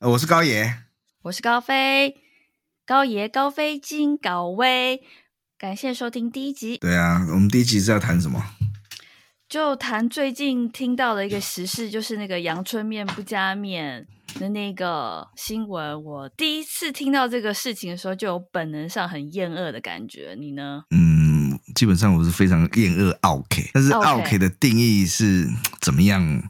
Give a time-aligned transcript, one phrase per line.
[0.00, 0.74] 我是高爷，
[1.22, 2.16] 我是高飞，
[2.84, 5.00] 高爷高飞金高威，
[5.58, 6.76] 感谢收听第一集。
[6.76, 8.44] 对啊，我们第一集是要谈什么？
[9.48, 14.06] 就谈最近听到的一个时事，就是那个阳春面不加面
[14.38, 16.04] 的那个新闻。
[16.04, 20.36] 我第一次听到这个事情的时候，就有本能上很厌恶的感觉。
[20.38, 20.82] 你呢？
[20.90, 25.48] 嗯，基本上我是非常厌恶奥 k，但是奥 k 的定义是
[25.80, 26.42] 怎么样？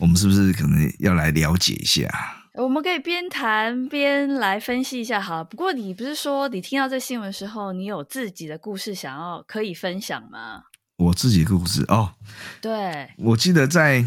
[0.00, 2.10] 我们是不是可能要来了解一下？
[2.54, 5.42] 我们可以边谈边来分析一下哈。
[5.42, 10.62] 不过你不是说你听到这新闻的时候，你有自己的故事想要可以分享吗？
[10.96, 12.14] 我自己的故事哦，
[12.60, 14.06] 对，我记得在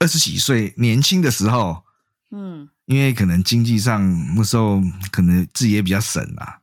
[0.00, 1.84] 二十几岁年轻的时候，
[2.32, 6.58] 嗯，因为可能经济上那时候可能自己也比较省啊，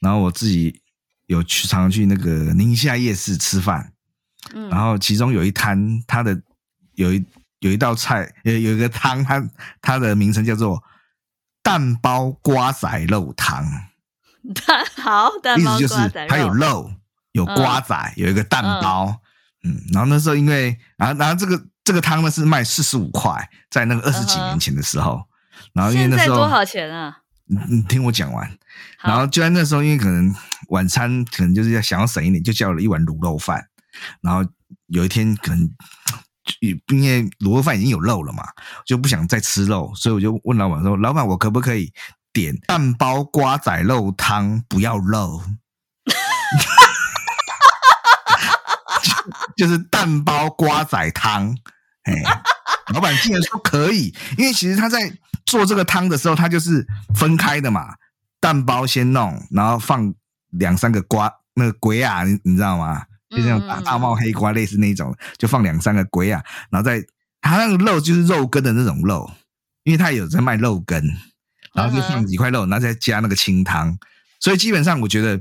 [0.00, 0.82] 然后我自己
[1.26, 3.92] 有去常常去那个宁夏夜市吃饭，
[4.52, 6.42] 嗯，然后其中有一摊，它的
[6.96, 7.24] 有一。
[7.60, 9.48] 有一道菜，有有一个汤，它
[9.80, 10.82] 它的名称叫做
[11.62, 13.64] 蛋包瓜仔肉汤。
[14.66, 16.90] 蛋好，蛋包瓜仔肉，意思就是它有肉，
[17.32, 19.20] 有瓜仔，嗯、有一个蛋包。
[19.62, 25.12] 嗯，嗯，然后那时候因为，然后然后这个这个汤呢是卖四十五块，在那个二十几年前的时候。
[25.12, 27.18] 嗯、然后因为那时候多少钱啊？
[27.44, 28.50] 你你听我讲完。
[29.02, 30.34] 然后就在那时候，因为可能
[30.68, 33.68] 晚餐可能就是要想要省一点，就叫了一碗卤肉饭。
[34.22, 34.50] 然后
[34.86, 35.70] 有一天可能。
[36.60, 38.44] 因为卤肉饭已经有肉了嘛，
[38.84, 41.92] 就不想再吃肉，所以我就问老板说：“老板，我可不可以
[42.32, 45.42] 点蛋包瓜仔肉汤，不要肉？”
[49.56, 51.56] 就， 是蛋包瓜仔汤。
[52.04, 52.14] 哎，
[52.92, 55.12] 老板竟然说可以，因为其实他在
[55.46, 57.94] 做这个汤的时候，他就是分开的嘛，
[58.40, 60.12] 蛋包先弄，然后放
[60.50, 63.04] 两三个瓜，那个鬼啊，你你知道吗？
[63.30, 67.04] 就像大大帽黑瓜类似那种，就放两三个龟啊，然后再
[67.40, 69.30] 它那个肉就是肉羹的那种肉，
[69.84, 71.02] 因为它有在卖肉羹，
[71.72, 73.98] 然后就放几块肉，然后再加那个清汤，
[74.40, 75.40] 所以基本上我觉得。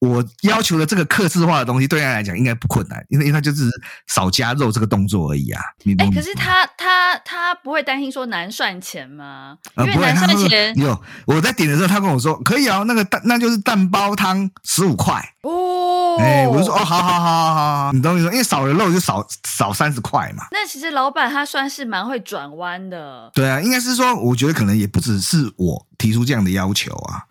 [0.00, 3.68] 我要求的这个克制化的东西，对他来讲应该不困难，因为因为他就是
[4.06, 5.60] 少加肉这个动作而已啊。
[5.98, 9.58] 哎、欸，可是他他他不会担心说难算钱吗？
[9.76, 10.74] 因为难算钱。
[10.76, 16.16] 有我在点的时候，他跟我说可以啊，那个蛋那就是蛋包汤十五块哦。
[16.20, 18.26] 哎、欸，我就说哦，好好好好好，你懂我意思？
[18.30, 20.44] 因为少了肉就少少三十块嘛。
[20.52, 23.30] 那其实老板他算是蛮会转弯的。
[23.34, 27.24] 对啊，应该是说，我觉得可能也不只是我提出这样的要求啊。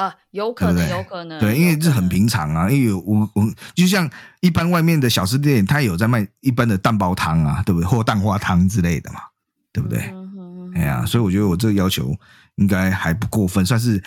[0.00, 3.44] 啊，有可能，有可能，对，因为这很平常啊，因为我我
[3.74, 4.08] 就像
[4.40, 7.86] 一般外面的小吃店，他有在卖一般的蛋包汤啊，对不对？
[7.86, 9.20] 或蛋花汤之类的嘛，
[9.72, 10.12] 对不对？
[10.74, 12.16] 哎呀，所以我觉得我这个要求
[12.54, 14.02] 应该还不过分，算是。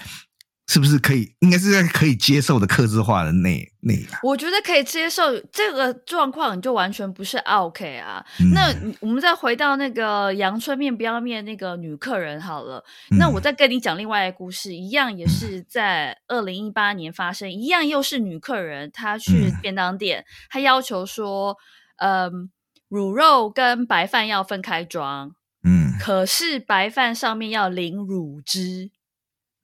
[0.73, 1.31] 是不是可以？
[1.41, 4.03] 应该是在可以接受的克制化的内内。
[4.23, 8.25] 我觉得可以接受这个状况，你就完全不是 OK 啊。
[8.39, 12.83] 嗯、那我们再回到那个阳春面不要面那个女客人好了。
[13.11, 21.55] 嗯、那我再跟你讲另外一个故事，一样也是在二零一八年发生，一样又是女客人，她去便当店，她要求说，
[21.97, 22.49] 嗯，
[22.89, 28.89] 乳肉跟白饭要分开装，嗯，可是白饭上面要淋乳汁。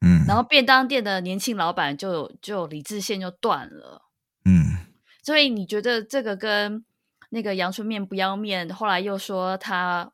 [0.02, 4.04] 嗯，然后便当店的年轻老板就就理智线就断了，
[4.46, 4.78] 嗯，
[5.24, 6.86] 所以你觉得这个跟
[7.32, 10.10] 那个阳春面不要面，后来又说他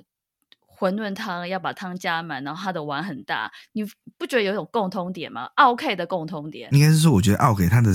[0.78, 3.86] 馄饨汤要把汤加满，然后他的碗很大，你
[4.18, 5.50] 不觉得有一种共通点吗？
[5.56, 7.92] 奥 K 的共通点，应该是说，我觉得奥 K 他的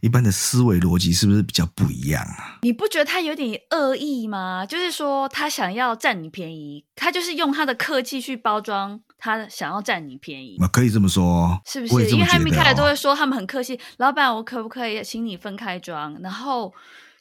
[0.00, 2.58] 一般的思维逻辑是不是比较不一样啊？
[2.62, 4.66] 你不觉得他有点恶意吗？
[4.66, 9.02] 就是说他想要占你便宜，他就是用他的客气去包装。
[9.26, 12.08] 他想要占你便宜，可以这么说，是不是？
[12.10, 16.16] 因为他们一开始都会说他们很客气，老板，我可不可以请你分开装？
[16.22, 16.72] 然后，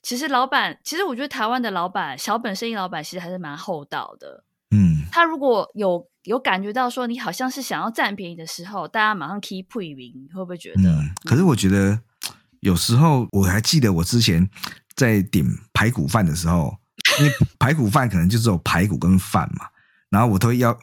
[0.04, 4.44] 其实老板，其实我觉得台湾的老板，小本生意老板其实还是蛮厚道的。
[4.70, 10.82] 嗯，他如果有有感觉到说你好像是想要占便宜的时候，大家马上 keep 配名，你会不会觉得？
[10.84, 12.00] 嗯，可是我觉得
[12.60, 14.48] 有时候我还记得我之前
[14.96, 15.44] 在点
[15.74, 16.78] 排骨饭的时候，
[17.20, 19.66] 因为排骨饭可能就只有排骨跟饭嘛，
[20.12, 20.78] 然后我都要。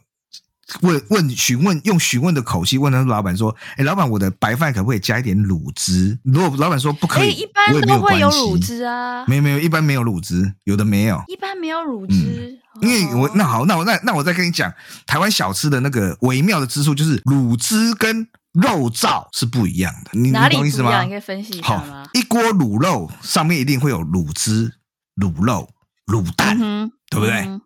[0.80, 9.24] 问问询问，用询问的口气问他老板说：“哎，老板，我的白饭可不可以加一点卤汁？”如果老板说不可以，一般都会有卤汁啊。
[9.26, 11.22] 没有没有，一般没有卤汁，有的没有。
[11.28, 14.72] 一般没有卤汁，嗯、因为我那好，那我那那我再跟你讲，
[15.06, 20.10] 台湾小吃的那个微妙的之处就是卤汁跟肉燥是不一样的。
[20.12, 21.02] 你哪里懂意思吗？
[21.02, 22.02] 你可以分析一下吗？
[22.04, 24.72] 好，一锅卤肉上面一定会有卤汁、
[25.16, 25.68] 卤肉、
[26.06, 27.44] 卤蛋，嗯、对不对？
[27.46, 27.60] 嗯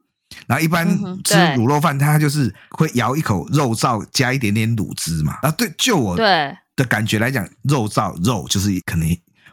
[0.46, 0.86] 然后一般
[1.24, 5.38] 吃卤肉饭，它就是会舀一口肉燥，加一点点卤汁嘛。
[5.42, 9.08] 然后对，就我的感觉来讲，肉燥肉就是可能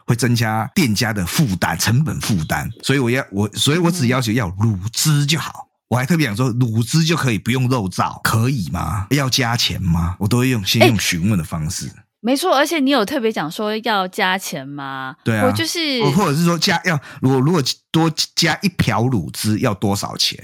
[0.06, 2.70] 会增加店家的负担、成本负担。
[2.82, 9.06] 所以我要我，所以我只要求要卤汁就好，我还特别想说，卤汁就可以不用肉燥，可以吗？
[9.10, 10.16] 要加钱吗？
[10.18, 11.90] 我都会用先用询问的方式。
[12.20, 15.14] 没错，而且你有特别讲说要加钱吗？
[15.22, 20.38] 对啊，我就是，或者是说加要，如果如果多加一瓢卤汁要多少钱？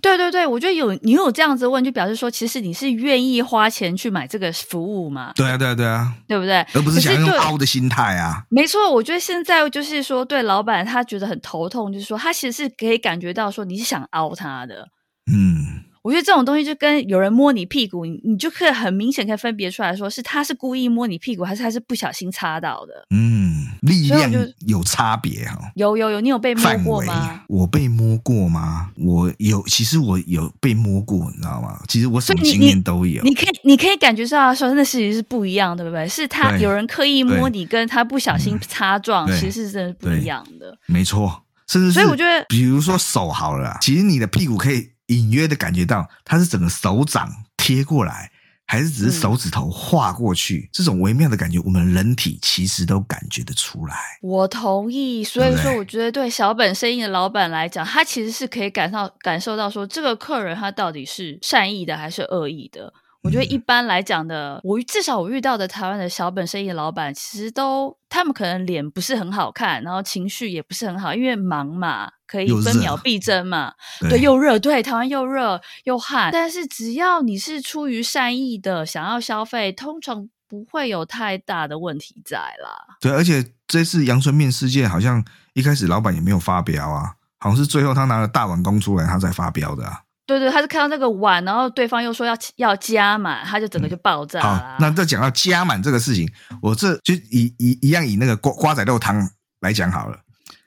[0.00, 5.32] 对对对，我觉得有你有这样子问，就表示说其实你是愿意花钱去买这个服务嘛？
[5.34, 6.58] 对啊，对啊，对啊，对不对？
[6.74, 8.44] 而不是想用凹的心态啊。
[8.50, 14.88] 没错，我觉得现在就是说，对老板他觉得很头痛，就是说他其实是可以感觉到说你是想凹他的。
[15.30, 15.84] 嗯。
[16.02, 23.04] 我觉得这种东西就跟有人摸你屁股，你你就可以很明显可以分别出来说，是他是故意摸你屁股，还是他是不小心擦到的。
[23.14, 23.37] 嗯，
[23.80, 24.30] 力量
[24.66, 25.58] 有差别哈。
[25.74, 27.42] 有有有，你有被摸过吗？
[27.48, 28.90] 我被摸过吗？
[28.96, 31.80] 我有，其实我有被摸过，你知道吗？
[31.88, 33.22] 其实我什么经验都有。
[33.22, 36.08] 你，你可以你可以感觉到说，那事情是不一样的，对不对？
[36.08, 40.76] 是他有人刻意摸你，跟他不小心擦撞，其实是真的不一样的。
[40.86, 44.90] 没错，甚至，所以我觉得，比如说手好了，其实你的屁股可以。
[45.08, 48.30] 隐约的感觉到它是整个手掌贴过来，
[48.68, 50.58] 还是只是手指头划过去？
[50.58, 53.96] 嗯、这种微妙的感觉，我们人体其实都感觉得出来。
[54.20, 62.92] 我同意，所以说我觉得对小本生意的老板来讲，他其实是可以感到感受到说，这个客人他到底是善意的还是恶意的。
[63.22, 73.72] 我觉得一般来讲的，我至少我遇到的台湾的小本生意的老板，其实都他们可能脸不是很好看，然后情绪也不是很好，因为忙嘛，可以分秒必争嘛，
[74.08, 82.96] 对，又热，对，台湾又热又旱，但是只要你是出于善意的想要消费，通常不会有太大的问题在啦。
[83.00, 85.22] 对，而且这次阳春面事件，好像
[85.54, 90.02] 一开始老板也没有发飙啊，好像是最后他拿了大碗公出来，他才发飙的啊。
[90.28, 94.58] 对对，他是看到那个碗，然后对方又说要要加满，他就整个就爆炸了。
[94.58, 96.30] 好，那再讲到加满这个事情，
[96.60, 99.26] 我这就以以一样以那个瓜瓜仔肉汤
[99.62, 100.18] 来讲好了。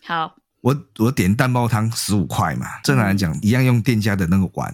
[0.04, 4.74] 好，我我点蛋包汤十五块嘛，正常来讲一样用店家的那个碗，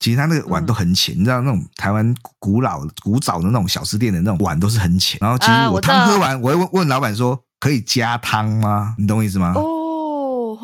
[0.00, 5.16] 其实他那个碗都很浅，嗯、你知道那种台湾古老古早的那种小吃店的那种碗都是很浅。
[5.20, 8.96] 然后其实我汤喝完，我会问问老板说可以加汤吗？
[8.98, 9.52] 你懂我意思吗？
[9.54, 9.73] 哦。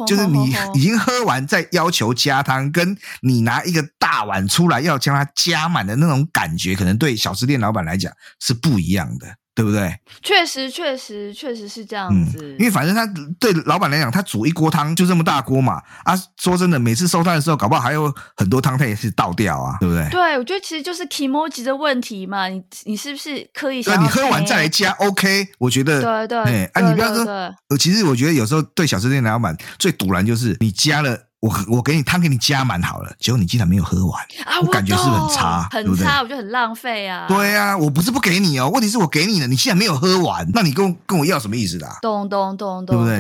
[0.07, 9.40] 就是你已经喝完再要求加汤，跟你拿一个大碗出来要将它加满的那种感觉，可能对小吃店老板来讲是不一样的。
[9.61, 9.95] 对不对？
[10.23, 12.39] 确实，确实，确实是这样子。
[12.41, 13.07] 嗯、因为反正他
[13.39, 15.83] 对老板来讲，他煮一锅汤就这么大锅嘛。
[16.05, 20.09] 啊，说真的，每次收摊的时候，搞不好还有很多汤，他也是倒掉啊，对不对？
[20.11, 22.49] 对，我觉得其实就是 kimochi 的问题嘛。
[22.49, 23.83] 你你是不是可以？
[23.87, 25.49] 那，你喝完再来加，OK？
[25.59, 26.39] 我觉得对对。
[26.39, 27.25] 哎，啊，你不要说。
[27.25, 31.30] 呃，其实我觉得有时候对小吃店老板最堵然就是你加了。
[31.41, 35.69] 我我给你汤给你加满好了，结果你竟然没有喝完，啊、我感觉是是很差？
[35.71, 37.27] 很差，对对，我觉得很浪费啊。
[37.29, 41.99] 对啊，我不是不给你哦，问题是我给你了，你竟然没有喝完，那你跟我跟我要什么意思的、啊？
[42.03, 43.19] 咚咚咚咚，对不对？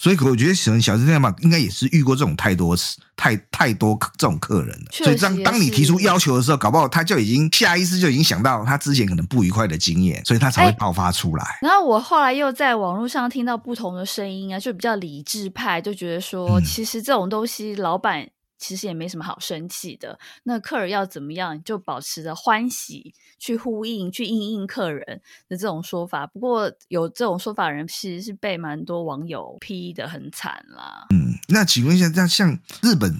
[0.00, 2.96] 所以我觉得可能小这样嘛，应该也是遇过这种太多次。
[3.14, 11.58] 太太多这种客人了，所以当当你提出要求的时候，搞不好他就已经下意识就已经想到他之前可能不愉快的经验，所以他才会爆发出来。
[11.60, 20.18] 然后我后来又在网络上听到不同的声音啊，就比较理智派，就觉得说，其实这种东西老板其实也没什么好生气的。
[20.44, 26.26] 那客人要怎么样，就保持着欢喜去呼应、去应应客人的这种说法。
[26.26, 31.06] 不过有这种说法人，其实是被蛮多网友批得很惨啦。
[31.10, 31.34] 嗯。
[31.48, 33.12] 那请问一下，这样像日本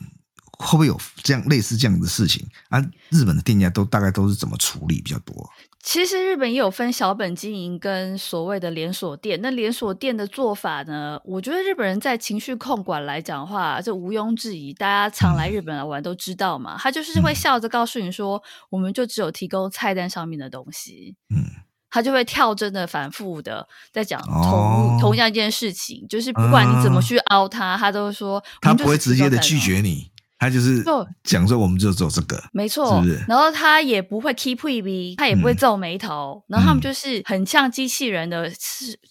[0.59, 2.81] 会不会有这样类似这样的事情啊？
[3.11, 5.51] 日本的店家都大概都是怎么处理比较多？
[5.83, 9.41] 其实日本也有分小本经营跟所谓的连锁店。
[9.43, 11.21] 那连锁店的做法呢？
[11.25, 14.73] 我觉得日本人在情绪控管来讲的话，这毋庸置疑。
[14.73, 21.17] 大家常来日本来玩都知道嘛，他就是会笑着告诉你说，嗯、我们就只有提供菜单上面的东西。
[21.35, 21.43] 嗯。
[21.91, 30.12] 他就会跳针的、反复的在讲同、哦、同样一件事情，就是不管你怎么去凹他，嗯、他都说他不会直接的拒绝你。
[30.43, 30.83] 他就是
[31.23, 33.25] 讲说，我们就做这个，没错，是不是？
[33.29, 38.51] 然后他也不会 keep 一逼，他也不会皱眉头，然后他们就是很像机器人的，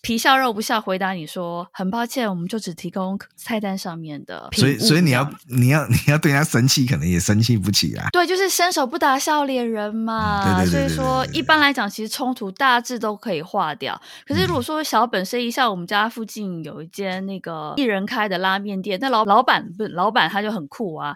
[0.01, 4.49] 皮笑肉不笑回答你说，很抱歉，我们就只提供菜单上面的。
[4.51, 8.09] 所以，所以你要，你要， 你要对他生气，可能也生气不起来。
[8.11, 10.43] 对，就是伸手不打笑脸人嘛。
[10.43, 10.89] 对对对。
[10.89, 13.97] 所以说，一般来讲，其实冲突大致都可以化掉。
[14.27, 21.15] 可是如果说小本生意，像我们家附近有一间那个一人开的拉面店，那老老板不是老板，他就很酷啊。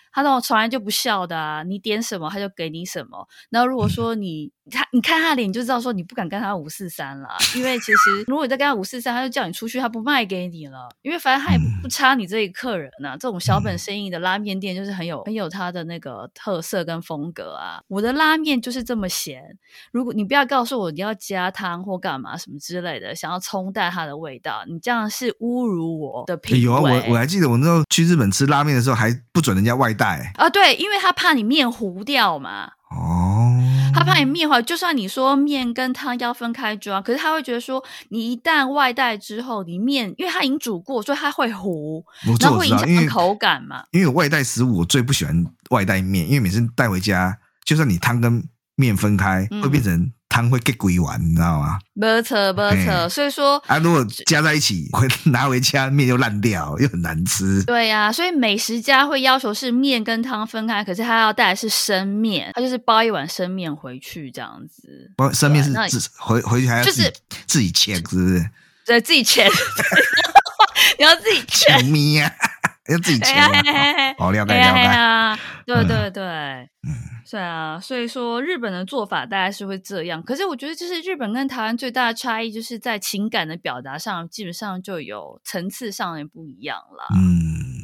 [0.11, 3.27] 他那种从来就不笑的啊，你点什么他就给你什么。
[3.49, 10.89] 然后如果说你他你看他脸，你就知道说你不敢跟他五四三了，因为其实如果你再跟他五四三，他就叫你出去，他不卖给你了。
[11.01, 13.17] 因为反正他也不差你这一客人呐、啊。
[13.17, 17.81] 这种小本生意的拉面店就是很有很有他的那个特色跟风格啊。
[17.87, 19.41] 我的拉面就是这么咸，
[19.91, 26.61] 如果你不要告诉我你要加汤或干嘛什么之类的，想要冲淡它的味道，你这样是侮辱我的品味。
[26.61, 30.33] 有啊，我我还记得我那时候去日本吃拉面的时候，还不准人家外带。
[30.35, 32.71] 啊，对，因为他怕你面糊掉嘛。
[32.89, 33.53] 哦，
[33.93, 42.03] 他怕你面坏，就算你说面跟汤要分开装，可是他会觉得说，你一旦外带之后，你面因为它已经煮过，所以它会糊，
[42.39, 43.83] 然后会影响口感嘛。
[43.91, 48.43] 因为外带食物，我最不喜欢外带面，因为每次带回家，就算你汤跟
[48.75, 50.11] 面分开，嗯、会变成。
[50.31, 51.77] 汤会给鬼丸，你知道吗？
[51.93, 53.09] 没错，没错。
[53.09, 57.61] 所以说啊，如果加在一起，会拿回家面就烂掉，又很难吃。
[57.65, 65.11] 对呀、啊，所以美食家会要求是面跟汤分开，可是他要带的是生面，他就是包一碗生面回去这样子。
[65.17, 67.13] 包生面是自回回去还要自己、就是、
[67.45, 68.49] 自己切，是不是？
[68.85, 69.45] 对，自己切，
[70.97, 71.75] 你要自己切
[72.91, 73.33] 要自己切。
[74.17, 75.41] 哦，了解了解。
[75.65, 76.23] 对对对。
[76.87, 76.93] 嗯
[77.31, 87.07] 对啊，所以说日本的做法大概是会这样，可是我觉得就是日本跟台湾最大的差异，就是在情感的表达上，基本上就有层次上的不一样了。
[87.15, 87.80] 嗯。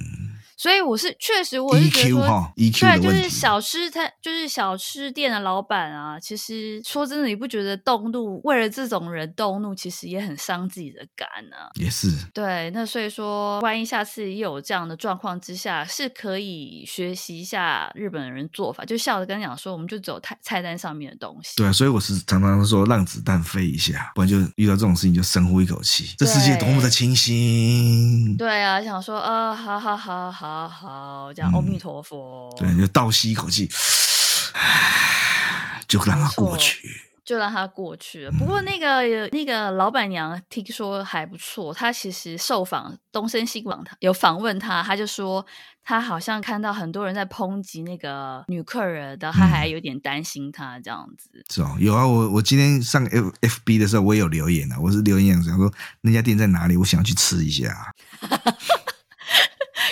[0.57, 6.19] 所以我是确实，我是觉得说，对，就是小吃摊，就是小吃店的老板啊。
[6.19, 11.55] 其实说真的，你不觉得动怒，为了这种人动怒，其实也很伤自己的肝呢？
[11.75, 12.11] 也是。
[12.33, 21.53] 对，那所以说，万一下次也有这样的状况之下，是可以学习一下日本人做法，就笑着跟他讲说，我们就走菜菜单上面的东西。
[21.57, 28.35] 对啊，所以我是常常说，让子弹飞一下，不然就遇到这种事情就深呼一口气，这世界多么的清新。
[28.35, 30.46] 对啊，想说，啊、呃，好好好好。
[30.47, 32.49] 好好，这样阿弥陀佛。
[32.57, 33.69] 对，就倒吸一口气，
[35.87, 36.87] 就让它过去，
[37.25, 38.31] 就让它过去了。
[38.31, 45.45] 不过那个那个老板娘听说还不错，她其实受访东森新闻，有访问她，她就说
[45.83, 51.43] 她好像看到很多人在抨击那个女客人的，她还有点担心她这样子。
[51.53, 55.69] 是哦，有啊，我我今天上 F F B 的时候，我也有留言啊，我是留言想说
[56.01, 57.93] 那家店在哪里，我想去吃一下。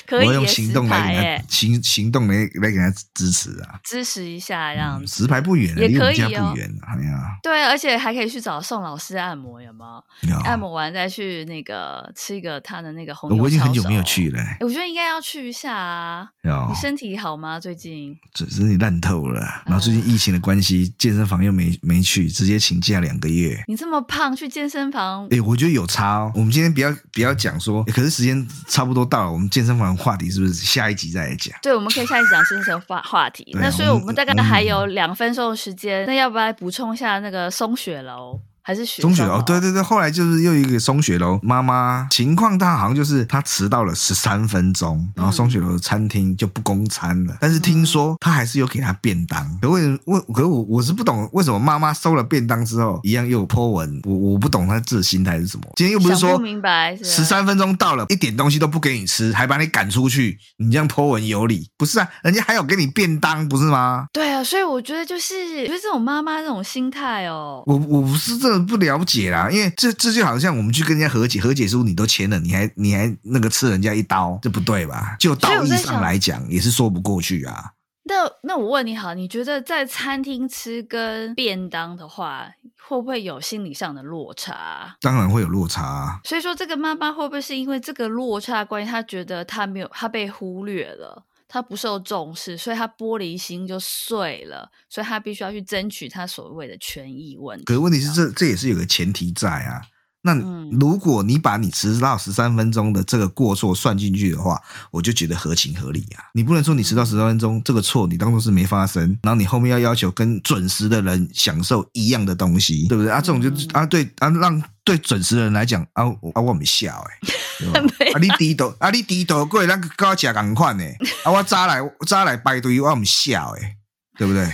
[0.07, 5.24] 可以我用行动来给他行行动来来给他支持啊，支持一下这样子。
[5.24, 6.71] 石牌不远，也可以哦，不远。
[6.81, 10.01] 哎呀，对，而且还可以去找宋老师按摩，有吗？
[10.43, 13.35] 按摩完再去那个吃一个他的那个红。
[13.38, 14.39] 我已经很久没有去了。
[14.59, 16.29] 我觉得应该要去一下啊。
[16.43, 17.59] 你身体好吗？
[17.59, 18.15] 最近？
[18.33, 23.63] 身体烂透了，然后最近疫情的关系，健身房又没没去，直接请假两个月。
[23.67, 25.27] 你这么胖，去健身房？
[25.31, 26.31] 哎，我觉得有差哦。
[26.35, 29.94] 我们今天不要不要讲说，可是时间差不多到了，我们健身房。
[29.95, 31.57] 话题是不是下一集再来讲？
[31.61, 33.49] 对，我们可以下一集讲生成话话题。
[33.59, 38.39] 那所以我们大概还有两分钟的时间，那要不要来补充一下那个松雪楼？
[38.65, 39.39] 还是雪松雪楼？
[39.43, 47.38] 对对对，后来就是又一个松雪楼妈妈情况，她好像就是她迟到了十三分钟，然后松雪楼的餐厅就不供餐了。
[47.39, 49.45] 但是听说她还是有给她便当。
[49.62, 55.63] 可为为可我我是不懂为什么妈妈收了便当之后一样又有 po 文，我我不懂她这心态是什么。
[55.75, 61.69] 今天又不是说不明白十三分钟到了，一点东西都不给你吃，还把你赶出去，你这样 po 文有理？
[61.77, 64.07] 不是啊，人家还有给你便当，不是吗？
[64.12, 68.54] 对啊，所以我觉得就是我觉得这种妈妈这种心态哦，我我不是这。
[68.59, 75.15] 不了解啦，因为这这就好像我们去跟人家和解，和解书你都签了，你还你还那个刺人家一刀，这不对吧？
[75.19, 77.71] 就道义上来讲，也是说不过去啊。
[78.07, 82.47] 那那我问你好，你觉得在餐厅吃跟便当的话，
[82.88, 84.95] 会不会有心理上的落差？
[85.01, 86.21] 当然会有落差。
[86.24, 91.24] 所以说，这个妈妈会不会是因为这个落差关系，她觉得她没有，她被忽略了？
[91.55, 97.63] 他不受重视，所以他玻璃心就碎了，所以他必须要去争取他所谓的权益问题。
[97.63, 99.81] 可是问题是这，这这也是有个前提在啊。
[100.25, 100.34] 那
[100.72, 106.25] 如果你把你迟到十三分钟的这个过错算进去的话，我就觉得合情合理啊。
[106.34, 113.22] 你不能说你迟到十三分钟这个错你当做是没发生，然后你后面要要求跟准时的人享受一样的东西，对不对啊？
[113.22, 116.03] 这种就啊对啊，让对准时的人来讲啊
[116.34, 120.84] 啊我没笑哎， 啊你低头啊你低头过来，那个跟我吃同款呢，
[121.24, 123.75] 啊我早来早来排队我没笑哎，
[124.17, 124.44] 对不对？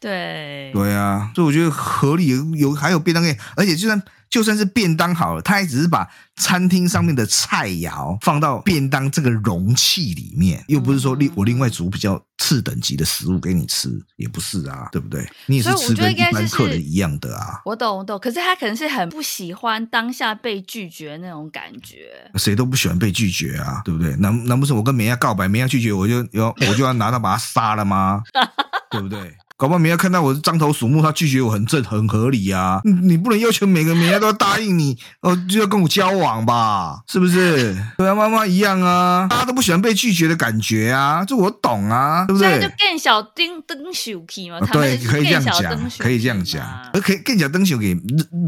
[0.00, 15.28] 对对啊，所以我觉得合理有，有还有便当店，而且就算就算是便当好了，他也只是把餐厅上面的菜肴放到便当这个容器里面，又不是说另我另外煮比较次等级的食物给你吃，也不是啊，对不对？
[15.44, 17.60] 你也是吃跟一般客人一样的啊。
[17.66, 22.08] 我懂我懂，可是他可能是很不喜欢当下被拒绝那种感觉。
[22.36, 24.16] 谁都不喜欢被拒绝啊，对不对？
[24.16, 28.22] 难难不成我跟梅亚告白，梅亚拒绝我就要我就要拿刀把他杀了吗？
[28.90, 29.36] 对不对？
[29.60, 32.80] 搞不好明天看到我獐头鼠目，他拒绝我很正很合理啊！
[33.02, 37.02] 你不能要求每个明家都要答应你，哦，就要跟我交往吧？
[37.06, 37.76] 是不是？
[37.98, 42.58] 对啊，妈妈一样啊，大家都不喜欢被拒绝的感觉啊，这我懂啊，对不对？
[42.58, 47.94] 就更小灯灯手气嘛，对，可以这样讲，可以这样讲，而可以更小灯手给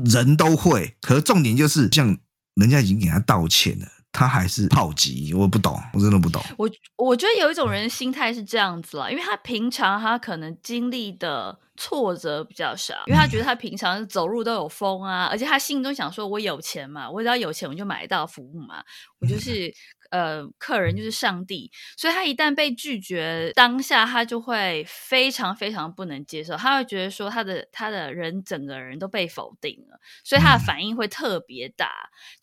[0.07, 2.17] 人都会，可是重点就是，像
[2.55, 3.87] 人家已经给他道歉了。
[4.23, 5.35] 他他还是炮击？
[5.35, 6.41] 我不懂，我真的不懂。
[6.57, 18.83] 我我觉得有一种人心态是这样子啦，因为他平常他可能经历的挫折比较少， 因为他觉得他平常走路都有风啊，而且他心中想说，我有钱嘛，我只要有钱我就买到服务嘛，
[19.19, 19.75] 我就 是。
[20.13, 31.89] 呃，客人就是上帝，所以他一旦被拒绝，当下他就会非常非常不能接受，他会觉得说他的他的人整个人都被否定了，所以他的反应会特别大。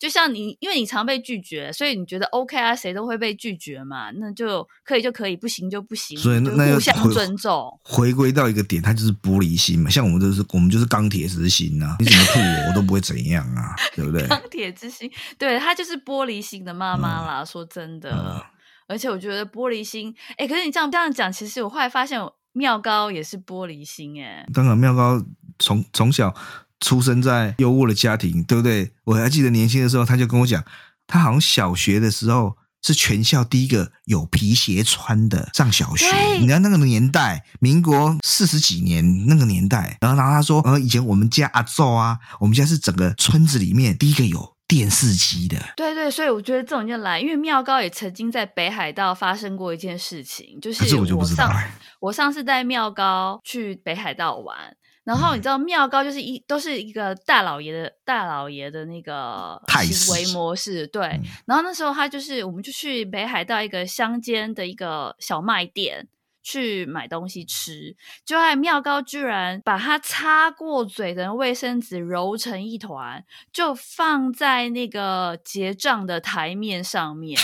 [0.00, 7.78] 就像你，因为你常被拒绝，所以你觉得 OK 啊，谁都会被拒绝嘛，那就可以就可以，不行就不行，所以那就互相尊重。
[7.84, 14.26] 回归到一个点，他就是玻璃心嘛，像我们就是我们就是钢铁之心啊，你怎么吐我，我都不会怎样啊，对不对？
[14.28, 15.08] 钢铁之心，
[15.38, 17.59] 对，他就是玻璃心的妈妈啦，嗯、说。
[17.66, 18.42] 真的，嗯、
[18.88, 22.20] 而且我觉得玻璃心，哎，可是你这样这样讲，其实我后来发现
[22.52, 25.22] 妙高也是玻璃心，哎，当然妙高
[25.58, 26.34] 从从小
[26.80, 28.90] 出生在优渥的家庭，对不对？
[29.04, 30.64] 我还记得年轻的时候，他就跟我讲，
[31.06, 36.06] 他好像小学的时候是全校第一个有皮鞋穿的上小学。
[36.40, 44.56] 你知道那个年代，民国四十几年那个年代，然后然后他说，呃，以前我们家阿祖啊，我们家是整个村子里面第一个有。
[44.70, 50.84] 电视机的，对对，所以我觉得这种就来，因为妙高也曾经在北海道发生过一件事情，就是
[51.16, 51.52] 我上
[51.98, 54.56] 我，上次带妙高去北海道玩，
[55.02, 66.06] 然后你知道妙高就是一都是一个大老爷的大老爷的那个行为模式，对，嗯、然后那时候他就是我们就去北海道一个乡间的一个小卖店。
[66.42, 67.94] 去买东西吃，
[68.24, 77.40] 就爱妙高居然把他擦过嘴的卫生纸揉成一团，就放在那个结账的台面上面。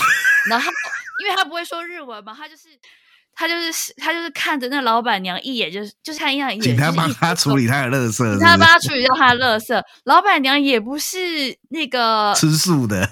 [0.49, 0.69] 然后，
[1.23, 2.69] 因为他不会说日文嘛，他就是
[3.35, 9.83] 他就是他就是看着那老板娘一眼，就是就是看一眼，请他帮他处理他的垃圾，请他帮他处理掉他的垃圾。
[10.05, 11.19] 老板娘也不是
[11.69, 13.09] 那个吃素的。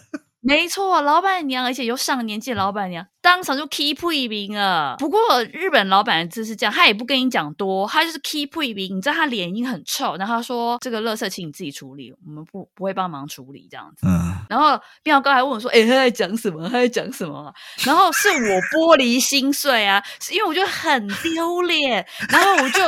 [0.48, 4.96] 没错，老板娘，而且又上年纪的老板娘，当场就 keep 一名了。
[5.00, 5.20] 不过
[5.52, 8.96] 日本老板就是这样，他也不跟你讲多，他就是 keep 一名。
[8.96, 14.36] 你知道他脸已经很臭，然后他说：“这个垃圾请你自己处理，我们不不会帮忙处理这样子。”嗯。
[14.48, 16.64] 然后妙高还问我说：“哎，他在讲什么？
[16.70, 17.52] 他在讲什么？”
[17.84, 22.82] 然后是我玻璃心碎啊，是因为我觉得很丢脸，然后我就。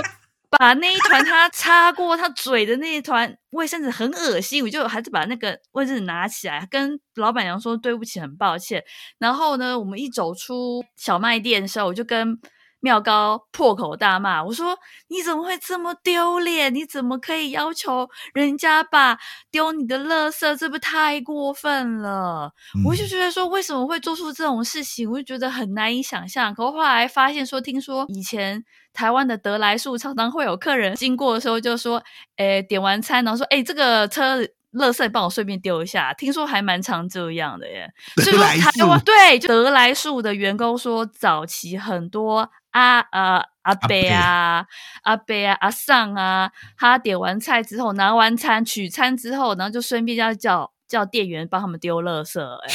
[0.50, 8.84] 把那一团他擦过他嘴的那一团卫生纸很恶心，我就还是把那个卫生纸拿起来，跟老板娘说对不起，很抱歉。
[9.20, 12.40] 然后呢，我们一走出小卖店的时候，我就跟
[12.88, 14.78] 妙高破口大骂，我说
[15.10, 16.74] ：“你怎么会这么丢脸？
[16.74, 19.18] 你怎么可以要求人家把
[19.52, 20.56] 丢你的垃圾？
[20.56, 25.12] 这不太过分了？”嗯、我就觉得说，为什么会做出这种事情？
[25.12, 26.56] 我就觉得很难以想象。
[26.56, 28.64] 可后来发现说，听说以前。
[28.94, 32.02] 台湾的得来树常常会有客人经过的时候就说
[32.38, 34.42] ：“诶，点完餐然后说，诶，这个车
[34.74, 37.88] 垃圾帮我顺便丢一下。”听说还蛮常这样的耶。
[38.24, 44.66] 所以说台湾对就得来树的员工说，早期很多阿呃阿伯啊、
[45.02, 52.40] 阿伯啊、阿尚啊，他点完菜之后拿完餐取餐之后，然后就顺便要叫叫店员帮他们丢垃圾。
[52.40, 52.74] 哎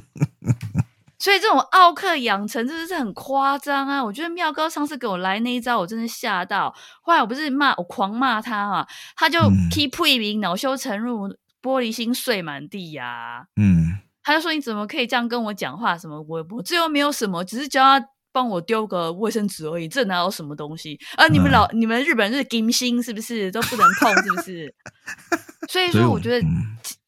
[1.18, 4.02] 所以这种奥克养成真的是很夸张啊！
[4.04, 6.72] 我觉得妙高上次给我来那一招，我真的吓到。
[7.02, 11.28] 后来我不是骂我狂骂他啊，他就 keep 一名恼羞成怒，
[11.60, 13.42] 玻璃心碎满地呀、啊。
[13.56, 15.98] 嗯，他就说你怎么可以这样跟我讲话？
[15.98, 18.06] 什么我我最后没有什么，只是叫他
[18.38, 20.96] 帮我丢个卫生纸而已，这哪有什么东西？
[21.16, 24.74] 啊，你们老、嗯、你们日本人是金星是不是都不能碰是不是？
[25.68, 26.46] 所以说，我觉得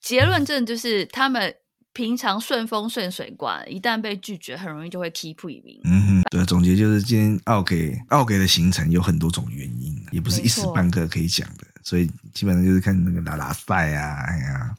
[0.01, 1.55] 结论证就是他们。
[1.93, 5.81] 平常顺风顺水惯，一旦被拒绝，很容易就会 keep 一名。
[5.83, 14.75] 嗯哼，对，总结就是今天奥给奥给的行程有很多种原因，也不是一时半刻可以讲的，所以基本上就是看那个拉拉赛啊，哎呀。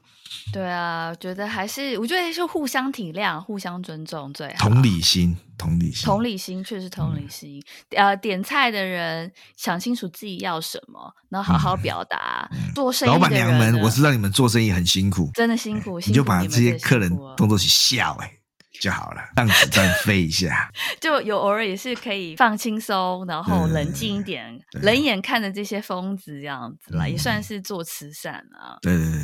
[0.51, 4.69] 对啊，我觉得还是，我觉得是互相体谅、互相尊重最好。
[4.69, 7.61] 同理心，同理心，同理心，确实同理心。
[7.91, 12.49] 嗯、呃，点菜的人想清楚自己要什么，然后好好表达。
[12.51, 18.31] 嗯、做生意老板娘们，我知道你们做生意很辛苦，真的辛苦，你就把这些客人当作起笑哎
[18.79, 20.71] 就好了，让子弹 飞一下。
[20.99, 28.77] 就有偶尔也是可以放轻松，然后冷静一点，冷眼看着这些疯子这样子啦，嗯、也算是做慈善啊。
[28.81, 29.21] 对对对。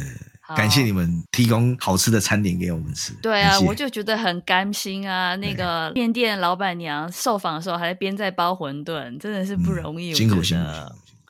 [0.55, 3.13] 感谢你们提供好吃的餐点给我们吃。
[3.21, 5.35] 对啊，我就觉得很甘心啊。
[5.37, 10.13] 那个面店老板娘受访的时候还在边在包馄饨，真的是不容易。
[10.13, 10.63] 辛苦辛苦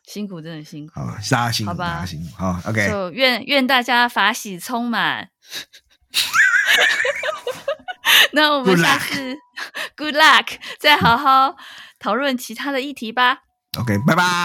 [0.05, 0.99] 辛苦，真的辛苦。
[0.99, 2.27] 好，大家辛苦，大家辛苦。
[2.37, 2.87] 好，OK。
[2.87, 5.29] 就愿愿大家法喜充满。
[8.33, 9.35] 那我们下次
[9.97, 10.47] Good luck，
[10.79, 11.55] 再好好
[11.99, 13.39] 讨论其他的议题吧。
[13.79, 14.27] OK，拜拜。